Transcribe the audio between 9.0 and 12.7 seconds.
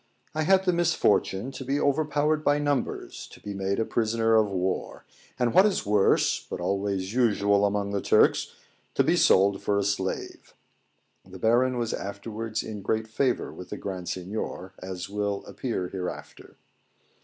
be sold for a slave. [The Baron was afterwards